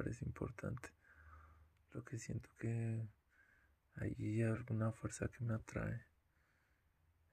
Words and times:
parece 0.00 0.24
importante. 0.24 0.88
Lo 1.92 2.02
que 2.02 2.18
siento 2.18 2.48
que 2.58 3.06
hay 3.96 4.42
alguna 4.42 4.92
fuerza 4.92 5.28
que 5.28 5.44
me 5.44 5.52
atrae. 5.52 6.06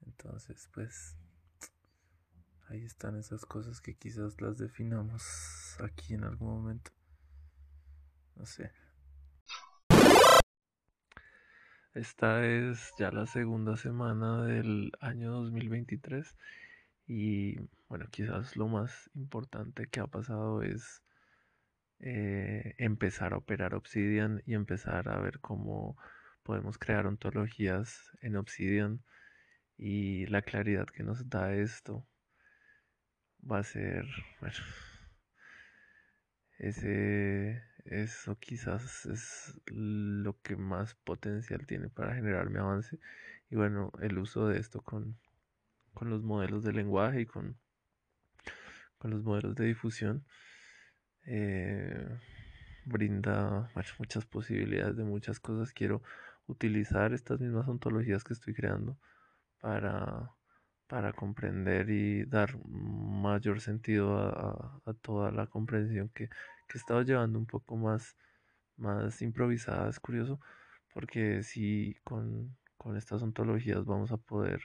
Entonces, 0.06 0.70
pues, 0.74 1.16
ahí 2.68 2.84
están 2.84 3.18
esas 3.18 3.46
cosas 3.46 3.80
que 3.80 3.96
quizás 3.96 4.42
las 4.42 4.58
definamos 4.58 5.78
aquí 5.82 6.16
en 6.16 6.26
algún 6.26 6.50
momento. 6.50 6.92
No 8.36 8.46
sé. 8.46 8.70
Esta 11.94 12.46
es 12.46 12.92
ya 13.00 13.12
la 13.12 13.28
segunda 13.28 13.78
semana 13.78 14.44
del 14.44 14.92
año 15.00 15.32
2023 15.32 16.36
y 17.08 17.56
bueno, 17.88 18.08
quizás 18.12 18.58
lo 18.58 18.68
más 18.68 19.10
importante 19.16 19.88
que 19.88 20.02
ha 20.02 20.08
pasado 20.08 20.62
es 20.64 21.02
eh, 22.00 22.76
empezar 22.78 23.34
a 23.34 23.38
operar 23.38 23.74
Obsidian 23.74 24.44
y 24.46 24.54
empezar 24.54 25.10
a 25.10 25.20
ver 25.20 25.40
cómo 25.40 25.98
podemos 26.44 26.78
crear 26.78 27.08
ontologías 27.08 28.12
en 28.22 28.36
Obsidian 28.36 29.04
y 29.78 30.26
la 30.28 30.42
claridad 30.42 30.88
que 30.88 31.04
nos 31.04 31.30
da 31.30 31.54
esto 31.54 32.08
va 33.50 33.60
a 33.60 33.64
ser, 33.64 34.06
bueno, 34.40 34.58
ese, 36.60 37.64
eso 37.86 38.38
quizás 38.40 39.06
es 39.06 39.60
lo 39.68 40.40
que 40.42 40.56
más 40.56 40.96
potencial 40.96 41.66
tiene 41.68 41.90
para 41.90 42.16
generar 42.16 42.50
mi 42.50 42.60
avance. 42.60 43.00
Y 43.50 43.56
bueno, 43.56 43.92
el 44.02 44.18
uso 44.18 44.48
de 44.48 44.60
esto 44.60 44.82
con, 44.82 45.18
con 45.94 46.10
los 46.10 46.24
modelos 46.24 46.64
de 46.64 46.74
lenguaje 46.74 47.22
y 47.22 47.26
con, 47.26 47.58
con 48.98 49.12
los 49.12 49.24
modelos 49.24 49.56
de 49.56 49.66
difusión 49.66 50.26
eh, 51.28 52.08
brinda 52.86 53.72
muchas 54.00 54.26
posibilidades 54.26 54.98
de 54.98 55.04
muchas 55.04 55.40
cosas. 55.40 55.74
Quiero 55.74 56.02
utilizar 56.48 57.14
estas 57.14 57.40
mismas 57.40 57.68
ontologías 57.68 58.24
que 58.24 58.34
estoy 58.34 58.54
creando 58.54 58.98
para, 59.62 60.32
para 60.88 61.14
comprender 61.14 61.90
y 61.90 62.26
dar 62.26 62.58
mayor 62.66 63.62
sentido 63.62 64.18
a, 64.18 64.82
toda 65.02 65.32
la 65.32 65.48
comprensión 65.48 66.10
que 66.10 66.30
que 66.68 66.78
he 66.78 66.80
estado 66.80 67.02
llevando 67.02 67.40
un 67.40 67.46
poco 67.46 67.78
más, 67.78 68.18
más 68.78 69.22
improvisada. 69.22 69.90
Es 69.90 70.00
curioso 70.00 70.40
porque 70.94 71.44
si 71.44 71.96
con, 72.04 72.58
estas 72.98 73.22
ontologías 73.22 73.86
vamos 73.86 74.12
a 74.14 74.18
poder 74.18 74.62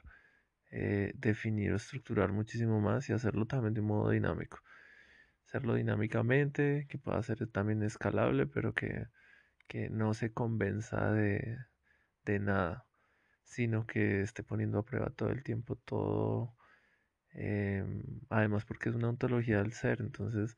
eh, 0.71 1.13
definir 1.17 1.73
o 1.73 1.77
estructurar 1.77 2.33
muchísimo 2.33 2.81
más 2.81 3.09
y 3.09 3.13
hacerlo 3.13 3.47
también 3.47 3.75
de 3.75 3.83
modo 3.83 4.11
dinámico. 4.11 4.59
Hacerlo 5.53 5.75
dinámicamente, 5.75 6.87
que 6.89 6.97
pueda 6.97 7.23
ser 7.23 7.47
también 7.49 7.83
escalable, 7.83 8.47
pero 8.47 8.73
que, 8.73 9.09
no 9.91 10.15
se 10.15 10.33
convenza 10.33 11.13
de, 11.13 11.59
de 12.25 12.39
nada, 12.39 12.87
sino 13.45 13.87
que 13.87 14.23
esté 14.23 14.43
poniendo 14.43 14.79
a 14.79 14.85
prueba 14.87 15.11
todo 15.11 15.29
el 15.29 15.43
tiempo 15.43 15.77
todo. 15.77 16.57
Em, 17.35 18.03
además, 18.31 18.65
porque 18.65 18.89
es 18.89 18.95
una 18.95 19.11
ontología 19.11 19.59
del 19.59 19.75
ser, 19.75 20.01
entonces 20.01 20.57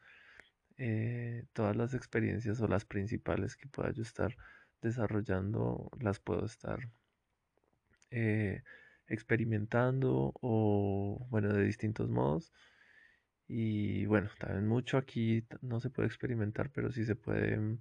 eh, 0.78 1.44
todas 1.54 1.74
las 1.74 1.94
experiencias 1.94 2.60
o 2.60 2.68
las 2.68 2.84
principales 2.84 3.56
que 3.56 3.66
pueda 3.66 3.90
yo 3.90 4.02
estar 4.02 4.36
desarrollando 4.80 5.90
las 5.98 6.20
puedo 6.20 6.44
estar 6.44 6.78
eh, 8.10 8.62
experimentando 9.08 10.32
o 10.40 11.26
bueno 11.30 11.52
de 11.52 11.64
distintos 11.64 12.08
modos 12.10 12.52
y 13.46 14.06
bueno 14.06 14.30
también 14.38 14.66
mucho 14.66 14.96
aquí 14.96 15.46
no 15.60 15.80
se 15.80 15.90
puede 15.90 16.08
experimentar 16.08 16.70
pero 16.70 16.90
sí 16.90 17.04
se 17.04 17.14
puede 17.14 17.56
mm, 17.58 17.78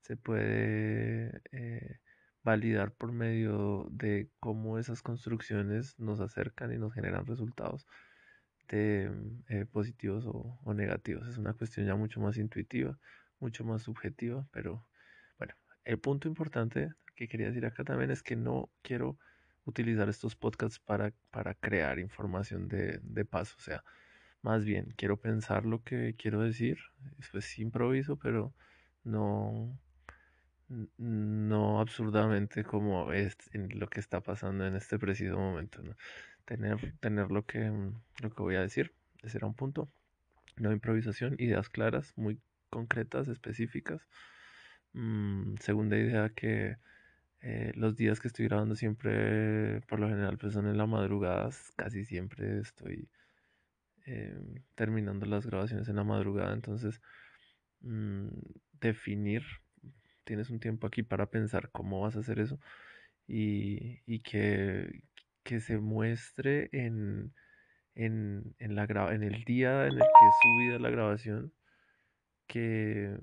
se 0.00 0.16
puede 0.16 1.42
eh, 1.52 2.00
validar 2.42 2.92
por 2.92 3.12
medio 3.12 3.86
de 3.90 4.30
cómo 4.40 4.78
esas 4.78 5.02
construcciones 5.02 5.98
nos 5.98 6.20
acercan 6.20 6.72
y 6.72 6.78
nos 6.78 6.94
generan 6.94 7.26
resultados 7.26 7.86
eh, 8.72 9.10
positivos 9.72 10.24
o, 10.26 10.74
negativos. 10.74 11.26
Es 11.26 11.38
una 11.38 11.54
cuestión 11.54 11.86
ya 11.86 11.96
mucho 11.96 12.20
más 12.20 12.36
intuitiva, 12.36 12.98
mucho 13.40 13.64
más 13.64 13.82
subjetiva, 13.82 14.46
pero 14.52 14.86
bueno, 15.38 15.54
el 15.84 15.98
punto 15.98 16.28
importante 16.28 16.92
que 17.16 17.28
quería 17.28 17.48
decir 17.48 17.66
acá 17.66 17.84
también 17.84 18.10
es 18.10 18.22
que 18.22 18.36
no 18.36 18.70
quiero 18.82 19.18
utilizar 19.64 20.08
estos 20.08 20.36
podcasts 20.36 20.78
para, 20.78 21.12
para 21.30 21.54
crear 21.54 21.98
información 21.98 22.68
de, 22.68 23.00
de 23.02 23.24
paso, 23.24 23.56
o 23.58 23.60
sea, 23.60 23.84
más 24.42 24.64
bien 24.64 24.94
quiero 24.96 25.16
pensar 25.18 25.66
lo 25.66 25.82
que 25.82 26.14
quiero 26.16 26.40
decir, 26.42 26.78
es 27.34 27.58
improviso, 27.58 28.16
pero 28.16 28.54
no 29.04 29.78
no 30.98 31.80
absurdamente 31.80 32.62
como 32.64 33.12
es 33.12 33.36
en 33.52 33.78
lo 33.78 33.88
que 33.88 33.98
está 34.00 34.20
pasando 34.20 34.66
en 34.66 34.76
este 34.76 34.98
preciso 34.98 35.36
momento, 35.36 35.82
¿no? 35.82 35.96
tener, 36.44 36.94
tener 37.00 37.30
lo, 37.30 37.44
que, 37.46 37.70
mm, 37.70 37.94
lo 38.22 38.30
que 38.30 38.42
voy 38.42 38.56
a 38.56 38.60
decir. 38.62 38.92
Ese 39.22 39.38
era 39.38 39.46
un 39.46 39.54
punto. 39.54 39.88
No 40.56 40.72
improvisación, 40.72 41.36
ideas 41.38 41.68
claras, 41.70 42.12
muy 42.16 42.40
concretas, 42.70 43.28
específicas. 43.28 44.08
Mm, 44.92 45.56
segunda 45.60 45.96
idea 45.96 46.30
que 46.30 46.76
eh, 47.42 47.72
los 47.76 47.96
días 47.96 48.20
que 48.20 48.28
estoy 48.28 48.46
grabando 48.48 48.74
siempre, 48.76 49.80
por 49.82 50.00
lo 50.00 50.08
general, 50.08 50.38
pues 50.38 50.54
son 50.54 50.66
en 50.68 50.78
la 50.78 50.86
madrugada. 50.86 51.50
Casi 51.76 52.04
siempre 52.04 52.60
estoy 52.60 53.08
em, 54.10 54.62
terminando 54.74 55.26
las 55.26 55.46
grabaciones 55.46 55.88
en 55.88 55.96
la 55.96 56.04
madrugada. 56.04 56.52
Entonces, 56.54 57.00
mm, 57.80 58.28
definir, 58.80 59.42
tienes 60.24 60.50
un 60.50 60.60
tiempo 60.60 60.86
aquí 60.86 61.02
para 61.02 61.30
pensar 61.30 61.70
cómo 61.72 62.00
vas 62.02 62.16
a 62.16 62.20
hacer 62.20 62.40
eso 62.40 62.58
y, 63.26 64.00
y 64.06 64.20
que, 64.20 65.04
que 65.44 65.60
se 65.60 65.78
muestre 65.78 66.68
en, 66.72 67.32
en, 67.94 68.54
en, 68.58 68.74
la 68.74 68.84
en 69.14 69.22
el 69.22 69.44
día 69.44 69.86
en 69.86 69.92
el 69.92 69.98
que 69.98 70.04
es 70.04 70.36
subida 70.42 70.78
la 70.80 70.90
grabación 70.90 71.52
que, 72.46 73.16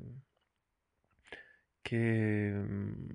que, 1.84 2.54
mm, 2.56 3.10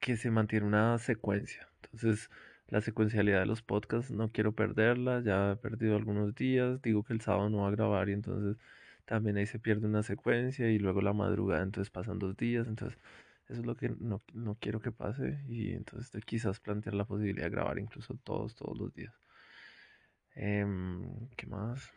que 0.00 0.16
se 0.16 0.30
mantiene 0.30 0.66
una 0.66 0.98
secuencia. 0.98 1.68
Entonces, 1.82 2.30
la 2.70 2.80
secuencialidad 2.80 3.40
de 3.40 3.46
los 3.46 3.62
podcasts 3.62 4.12
no 4.12 4.30
quiero 4.30 4.52
perderla, 4.52 5.20
ya 5.22 5.52
he 5.52 5.56
perdido 5.56 5.96
algunos 5.96 6.34
días, 6.34 6.80
digo 6.82 7.02
que 7.02 7.12
el 7.12 7.20
sábado 7.20 7.50
no 7.50 7.62
va 7.62 7.68
a 7.68 7.72
grabar 7.72 8.08
y 8.08 8.12
entonces 8.12 8.56
también 9.04 9.36
ahí 9.36 9.46
se 9.46 9.58
pierde 9.58 9.86
una 9.88 10.04
secuencia 10.04 10.70
y 10.70 10.78
luego 10.78 11.00
la 11.02 11.12
madrugada, 11.12 11.62
entonces 11.62 11.90
pasan 11.90 12.18
dos 12.20 12.36
días, 12.36 12.68
entonces 12.68 12.98
eso 13.48 13.60
es 13.60 13.66
lo 13.66 13.76
que 13.76 13.88
no, 13.98 14.22
quiero 14.60 14.80
que 14.80 14.92
pase 14.92 15.42
y 15.48 15.72
entonces 15.72 16.24
quizás 16.24 16.60
plantear 16.60 16.94
la 16.94 17.04
posibilidad 17.04 17.46
de 17.46 17.50
grabar 17.50 17.78
incluso 17.80 18.14
todos, 18.22 18.54
todos 18.54 18.78
los 18.78 18.94
días. 18.94 19.12
Em, 20.36 21.28
¿Qué 21.36 21.46
más? 21.48 21.92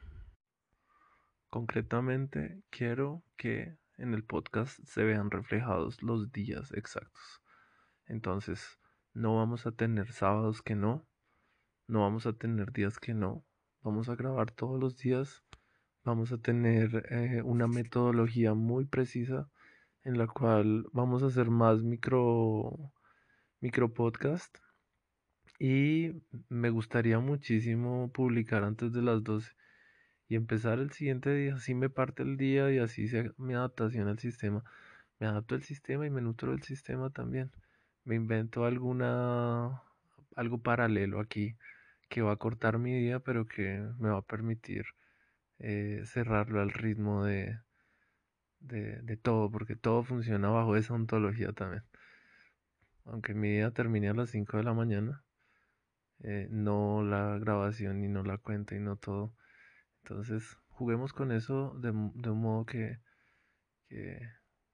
Concretamente, 1.49 2.63
quiero 2.71 3.21
que 3.37 3.77
en 3.97 4.15
el 4.15 4.23
podcast 4.23 4.79
se 4.83 5.03
vean 5.03 5.29
reflejados 5.29 6.01
los 6.01 6.31
días 6.31 6.71
exactos. 6.73 7.41
Entonces, 8.07 8.79
no 9.13 9.35
vamos 9.37 9.65
a 9.65 9.71
tener 9.71 10.11
sábados 10.11 10.61
que 10.61 10.75
no, 10.75 11.05
no 11.87 12.01
vamos 12.01 12.25
a 12.25 12.33
tener 12.33 12.71
días 12.71 12.99
que 12.99 13.13
no, 13.13 13.45
vamos 13.81 14.09
a 14.09 14.15
grabar 14.15 14.51
todos 14.51 14.79
los 14.79 14.97
días, 14.97 15.43
vamos 16.03 16.31
a 16.31 16.37
tener 16.37 17.05
eh, 17.09 17.41
una 17.43 17.67
metodología 17.67 18.53
muy 18.53 18.85
precisa 18.85 19.49
en 20.03 20.17
la 20.17 20.27
cual 20.27 20.85
vamos 20.91 21.23
a 21.23 21.27
hacer 21.27 21.49
más 21.49 21.81
micro, 21.83 22.91
micro 23.61 23.93
podcast. 23.93 24.57
Y 25.59 26.23
me 26.49 26.69
gustaría 26.69 27.19
muchísimo 27.19 28.11
publicar 28.11 28.63
antes 28.63 28.91
de 28.91 29.01
las 29.01 29.23
12 29.23 29.51
y 30.27 30.35
empezar 30.35 30.79
el 30.79 30.91
siguiente 30.91 31.33
día. 31.33 31.55
Así 31.55 31.73
me 31.73 31.89
parte 31.89 32.23
el 32.23 32.37
día 32.37 32.71
y 32.71 32.79
así 32.79 33.07
sea 33.07 33.31
mi 33.37 33.53
adaptación 33.53 34.07
al 34.07 34.19
sistema. 34.19 34.63
Me 35.19 35.27
adapto 35.27 35.55
al 35.55 35.63
sistema 35.63 36.05
y 36.05 36.09
me 36.09 36.21
nutro 36.21 36.51
del 36.51 36.63
sistema 36.63 37.09
también. 37.11 37.51
Me 38.05 38.15
invento 38.15 38.65
alguna 38.65 39.81
algo 40.35 40.61
paralelo 40.61 41.19
aquí 41.19 41.55
que 42.09 42.21
va 42.21 42.33
a 42.33 42.37
cortar 42.37 42.77
mi 42.79 42.93
día, 42.93 43.19
pero 43.19 43.47
que 43.47 43.79
me 43.99 44.09
va 44.09 44.19
a 44.19 44.21
permitir 44.21 44.85
eh, 45.59 46.03
cerrarlo 46.05 46.61
al 46.61 46.71
ritmo 46.71 47.23
de, 47.25 47.59
de, 48.59 49.17
todo, 49.17 49.49
porque 49.51 49.75
todo 49.75 50.03
funciona 50.03 50.49
bajo 50.49 50.75
esa 50.75 50.93
ontología 50.93 51.53
también. 51.53 51.83
Aunque 53.05 53.33
mi 53.33 53.49
día 53.51 53.71
termine 53.71 54.09
a 54.09 54.13
las 54.13 54.29
5 54.31 54.57
de 54.57 54.63
la 54.63 54.73
mañana, 54.73 55.23
eh, 56.23 56.47
no 56.51 57.03
la 57.03 57.37
grabación 57.39 58.03
y 58.03 58.07
no 58.07 58.23
la 58.23 58.37
cuenta 58.37 58.75
y 58.75 58.79
no 58.79 58.95
todo. 58.97 59.33
Entonces, 60.03 60.57
juguemos 60.67 61.13
con 61.13 61.31
eso 61.31 61.73
de, 61.79 61.91
de 62.15 62.29
un 62.29 62.41
modo 62.41 62.65
que, 62.65 62.99
que, 63.89 64.19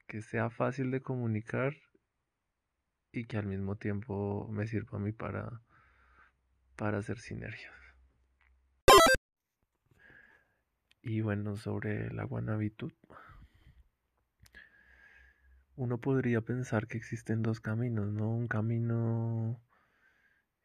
que 0.07 0.21
sea 0.21 0.49
fácil 0.49 0.91
de 0.91 1.01
comunicar 1.01 1.73
y 3.11 3.25
que 3.25 3.37
al 3.37 3.45
mismo 3.45 3.75
tiempo 3.75 4.47
me 4.51 4.67
sirva 4.67 4.97
a 4.97 5.01
mí 5.01 5.11
para, 5.11 5.61
para 6.75 6.99
hacer 6.99 7.19
sinergias. 7.19 7.73
Y 11.01 11.21
bueno, 11.21 11.55
sobre 11.55 12.11
la 12.13 12.23
guanabitud 12.23 12.91
uno 15.79 15.97
podría 15.97 16.41
pensar 16.41 16.87
que 16.87 16.97
existen 16.97 17.41
dos 17.41 17.61
caminos, 17.61 18.11
¿no? 18.11 18.29
Un 18.29 18.49
camino 18.49 19.61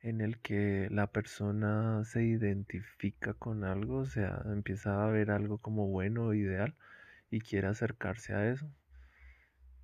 en 0.00 0.20
el 0.20 0.40
que 0.40 0.88
la 0.90 1.06
persona 1.06 2.04
se 2.04 2.24
identifica 2.24 3.32
con 3.34 3.62
algo, 3.62 3.98
o 3.98 4.06
sea, 4.06 4.42
empieza 4.46 5.04
a 5.04 5.10
ver 5.10 5.30
algo 5.30 5.58
como 5.58 5.86
bueno 5.86 6.24
o 6.24 6.34
ideal 6.34 6.74
y 7.30 7.40
quiere 7.40 7.68
acercarse 7.68 8.34
a 8.34 8.50
eso. 8.50 8.68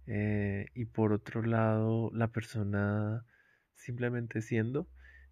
Eh, 0.07 0.67
y 0.75 0.87
por 0.87 1.13
otro 1.13 1.43
lado, 1.43 2.11
la 2.13 2.29
persona 2.29 3.25
simplemente 3.75 4.43
siendo 4.43 4.89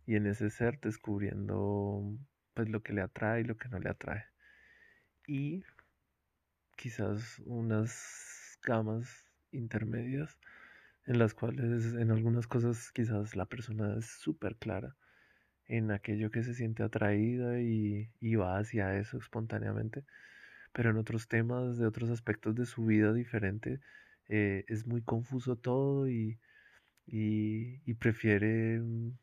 y 0.07 0.17
en 0.17 0.27
ese 0.27 0.51
ser 0.51 0.81
descubriendo 0.81 2.03
pues 2.55 2.69
lo 2.69 2.83
que 2.83 2.93
le 2.93 3.03
atrae 3.03 3.43
y 3.43 3.45
lo 3.45 3.57
que 3.57 3.69
no 3.69 3.79
le 3.79 3.91
atrae. 3.91 4.25
Y 5.27 5.65
quizás 6.77 7.41
unas 7.45 8.59
gamas 8.63 9.27
intermedias 9.53 10.39
en 11.07 11.19
las 11.19 11.35
cuales 11.35 11.95
en 11.95 12.11
algunas 12.11 12.47
cosas 12.47 12.93
quizás 12.93 13.37
la 13.37 13.47
persona 13.47 13.97
es 13.99 14.07
súper 14.07 14.57
clara 14.57 14.97
en 15.67 15.91
aquello 15.91 16.31
que 16.31 16.43
se 16.43 16.55
siente 16.55 16.83
atraída 16.83 17.61
y, 17.61 18.11
va 18.37 18.59
hacia 18.59 18.97
eso 18.99 19.19
espontáneamente, 19.19 20.05
pero 20.73 20.91
en 20.91 20.97
otros 20.97 21.29
temas, 21.29 21.79
de 21.79 21.87
otros 21.87 22.11
aspectos 22.11 22.55
de 22.57 22.67
su 22.67 22.87
vida 22.87 23.13
diferente, 23.13 23.81
eh, 24.29 24.65
es 24.69 24.87
muy 24.87 25.03
confuso 25.03 25.57
todo 25.57 26.09
y, 26.09 26.39
y, 27.07 27.95
prefiere 27.95 28.81
mm, 28.81 29.19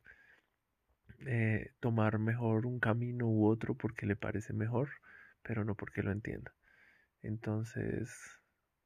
eh, 1.27 1.71
tomar 1.79 2.19
mejor 2.19 2.65
un 2.65 2.79
camino 2.79 3.27
u 3.27 3.47
otro 3.47 3.75
porque 3.75 4.05
le 4.05 4.15
parece 4.15 4.53
mejor, 4.53 4.89
pero 5.43 5.63
no 5.65 5.75
porque 5.75 6.03
lo 6.03 6.11
entienda. 6.11 6.53
Entonces, 7.23 8.09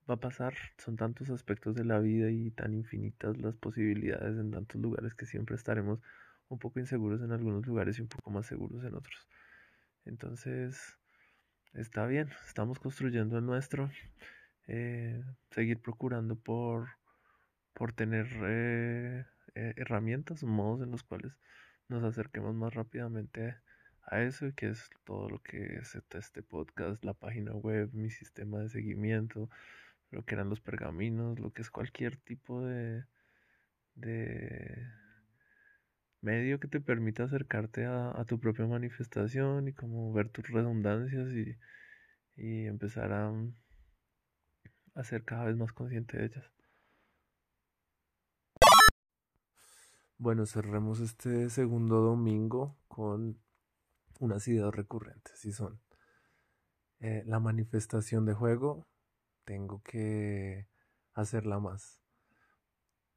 va 0.10 0.16
a 0.16 0.18
pasar. 0.20 0.56
Son 0.78 0.96
tantos 0.98 1.30
aspectos 1.30 1.76
de 1.76 1.86
la 1.86 2.00
vida 2.00 2.32
y 2.32 2.52
tan 2.52 2.74
infinitas 2.74 3.38
las 3.38 3.56
posibilidades 3.58 4.38
en 4.40 4.52
tantos 4.52 4.82
lugares 4.82 5.14
que 5.14 5.26
siempre 5.26 5.56
estaremos 5.56 6.00
un 6.50 6.60
poco 6.60 6.80
inseguros 6.80 7.22
en 7.22 7.32
algunos 7.32 7.66
lugares 7.68 8.00
y 8.00 8.02
un 8.02 8.08
poco 8.08 8.32
más 8.32 8.48
seguros 8.48 8.84
en 8.84 8.96
otros. 8.96 9.28
Entonces, 10.06 10.98
está 11.74 12.06
bien, 12.08 12.30
estamos 12.48 12.80
construyendo 12.80 13.38
el 13.38 13.46
nuestro. 13.46 13.92
Eh, 14.72 15.24
seguir 15.50 15.82
procurando 15.82 16.36
por, 16.36 16.90
por 17.74 17.92
tener 17.92 18.28
eh, 18.44 19.26
eh, 19.56 19.74
herramientas, 19.78 20.44
modos 20.44 20.84
en 20.84 20.92
los 20.92 21.02
cuales 21.02 21.36
nos 21.88 22.04
acerquemos 22.04 22.54
más 22.54 22.76
rápidamente 22.76 23.56
a 24.04 24.22
eso 24.22 24.46
y 24.46 24.54
que 24.54 24.70
es 24.70 24.92
todo 25.06 25.28
lo 25.28 25.40
que 25.42 25.78
es 25.78 25.96
este 25.96 26.44
podcast, 26.44 27.04
la 27.04 27.16
página 27.16 27.54
web, 27.54 27.90
mi 27.94 28.12
sistema 28.12 28.60
de 28.60 28.70
seguimiento, 28.70 29.50
lo 30.12 30.24
que 30.24 30.36
eran 30.36 30.50
los 30.50 30.62
pergaminos, 30.62 31.40
lo 31.40 31.52
que 31.52 31.64
es 31.64 31.72
cualquier 31.72 32.18
tipo 32.18 32.64
de, 32.64 33.06
de 33.96 34.88
medio 36.22 36.60
que 36.60 36.68
te 36.68 36.80
permita 36.80 37.24
acercarte 37.24 37.86
a, 37.86 38.24
tu 38.28 38.40
propia 38.40 38.68
manifestación 38.68 39.68
y 39.68 39.74
como 39.74 40.14
ver 40.14 40.30
tus 40.30 40.48
redundancias 40.50 41.30
y, 41.34 41.58
y 42.36 42.68
empezar 42.68 43.12
a, 43.14 43.34
a 45.00 45.20
cada 45.24 45.46
vez 45.46 45.56
más 45.56 45.72
consciente 45.72 46.18
de 46.18 46.26
ellas. 46.26 46.52
Bueno, 50.18 50.46
cerremos 50.46 51.00
este 51.00 51.50
segundo 51.50 52.02
domingo 52.02 52.78
con 52.90 53.40
unas 54.20 54.46
ideas 54.50 54.76
recurrentes 54.76 55.46
y 55.46 55.54
son 55.54 55.80
eh, 57.00 57.24
la 57.26 57.40
manifestación 57.40 58.26
de 58.26 58.34
juego, 58.34 58.86
tengo 59.46 59.82
que 59.84 60.68
hacerla 61.14 61.60
más. 61.60 62.02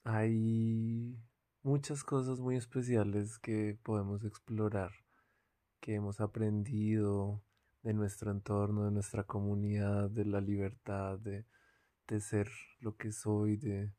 Hay 0.04 1.18
muchas 1.64 2.04
cosas 2.04 2.38
muy 2.38 2.54
especiales 2.56 3.40
que 3.40 3.76
podemos 3.82 4.24
explorar, 4.24 4.92
que 5.80 5.96
hemos 5.96 6.20
aprendido 6.20 7.42
de 7.82 7.92
nuestro 7.92 8.30
entorno, 8.30 8.84
de 8.84 8.92
nuestra 8.92 9.24
comunidad, 9.24 10.08
de 10.10 10.24
la 10.24 10.40
libertad, 10.40 11.18
de, 11.18 11.44
de 12.08 12.20
ser 12.20 12.48
lo 12.80 12.96
que 12.96 13.12
soy, 13.12 13.56
de, 13.56 13.92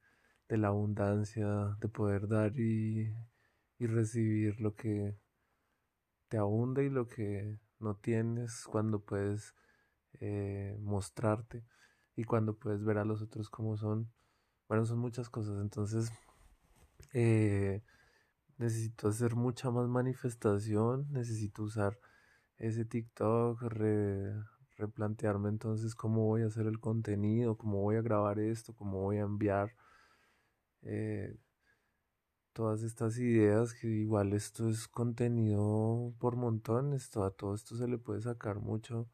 de 0.50 0.58
la 0.58 0.70
abundancia, 0.70 1.48
de 1.80 1.88
poder 1.90 2.28
dar 2.28 2.60
y, 2.60 3.14
y 3.80 3.88
recibir 3.88 4.60
lo 4.62 4.76
que 4.76 5.18
te 6.28 6.38
abunda 6.38 6.82
y 6.82 6.90
lo 6.90 7.08
que 7.08 7.60
no 7.80 7.96
tienes 7.96 8.66
cuando 8.66 9.00
puedes 9.00 9.54
eh, 10.20 10.78
mostrarte 10.82 11.64
y 12.16 12.24
cuando 12.24 12.58
puedes 12.58 12.84
ver 12.84 12.98
a 12.98 13.06
los 13.06 13.22
otros 13.22 13.50
como 13.50 13.78
son. 13.78 14.12
Bueno, 14.68 14.86
son 14.86 15.00
muchas 15.00 15.30
cosas. 15.30 15.62
Entonces, 15.62 16.12
eh, 17.14 17.84
necesito 18.58 19.10
hacer 19.10 19.36
mucha 19.36 19.72
más 19.72 19.88
manifestación. 19.88 21.08
Necesito 21.12 21.64
usar 21.64 22.00
ese 22.58 22.86
TikTok, 22.86 23.62
replantearme 24.78 25.50
entonces 25.50 25.96
cómo 25.96 26.26
voy 26.26 26.44
a 26.44 26.48
hacer 26.48 26.68
el 26.68 26.80
contenido, 26.80 27.58
cómo 27.58 27.82
voy 27.82 27.96
a 27.98 28.02
grabar 28.02 28.40
esto, 28.40 28.74
cómo 28.74 29.02
voy 29.02 29.18
a 29.18 29.22
enviar. 29.22 29.76
Eh, 30.84 31.38
todas 32.54 32.84
estas 32.84 33.18
ideas, 33.18 33.74
que 33.74 33.88
igual 33.88 34.34
esto 34.34 34.70
es 34.70 34.88
contenido 34.88 36.14
por 36.20 36.36
montones, 36.36 37.16
a 37.18 37.32
todo 37.32 37.56
esto 37.56 37.76
se 37.76 37.88
le 37.88 37.98
puede 37.98 38.22
sacar 38.22 38.60
mucho, 38.60 39.10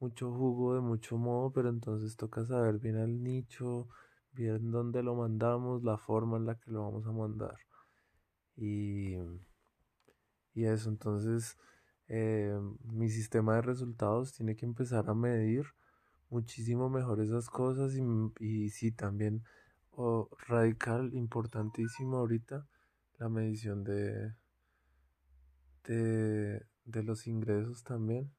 mucho 0.00 0.32
jugo 0.32 0.74
de 0.74 0.80
mucho 0.80 1.16
modo, 1.18 1.52
pero 1.52 1.68
entonces 1.70 2.16
toca 2.16 2.44
saber 2.44 2.78
bien 2.78 2.96
al 2.96 3.22
nicho, 3.22 3.88
bien 4.32 4.70
dónde 4.70 5.02
lo 5.02 5.14
mandamos, 5.14 5.84
la 5.84 5.96
forma 5.98 6.36
en 6.38 6.46
la 6.46 6.56
que 6.56 6.70
lo 6.72 6.82
vamos 6.82 7.06
a 7.06 7.12
mandar. 7.12 7.56
Y, 8.56 9.16
y 10.54 10.64
eso, 10.64 10.88
entonces 10.90 11.56
eh, 12.10 12.58
mi 12.82 13.08
sistema 13.08 13.54
de 13.54 13.62
resultados 13.62 14.32
tiene 14.32 14.56
que 14.56 14.66
empezar 14.66 15.08
a 15.08 15.14
medir 15.14 15.64
muchísimo 16.28 16.90
mejor 16.90 17.20
esas 17.20 17.48
cosas 17.48 17.94
y, 17.94 18.02
y 18.40 18.70
sí, 18.70 18.90
también 18.90 19.44
radical, 20.48 21.14
importantísimo 21.14 22.18
ahorita, 22.18 22.66
la 23.18 23.28
medición 23.28 23.84
de, 23.84 24.34
de, 25.84 27.02
los 27.02 27.26
ingresos 27.26 27.84
también. 27.84 28.32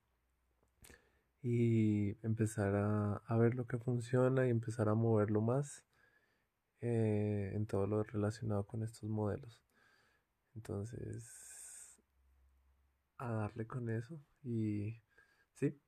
Y 1.43 2.17
empezar 2.25 2.75
a, 2.75 3.37
ver 3.37 3.55
lo 3.55 3.65
que 3.65 3.77
funciona 3.77 4.45
y 4.45 4.49
empezar 4.51 4.89
a 4.89 4.95
moverlo 4.95 5.41
más 5.41 5.83
eh, 6.81 7.51
en 7.55 7.65
todo 7.65 7.87
lo 7.87 8.03
relacionado 8.03 8.65
con 8.65 8.83
estos 8.83 9.09
modelos. 9.09 9.61
Entonces, 10.55 11.60
a 13.21 13.31
darle 13.31 13.67
con 13.67 13.89
eso 13.89 14.19
y 14.43 14.99
sí, 15.53 15.79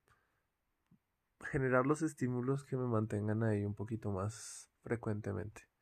generar 1.51 1.85
los 1.85 2.01
estímulos 2.03 2.63
que 2.63 2.77
me 2.77 2.87
mantengan 2.87 3.43
ahí 3.43 3.65
un 3.65 3.73
poquito 3.73 4.11
más 4.11 4.69
frecuentemente. 4.83 5.72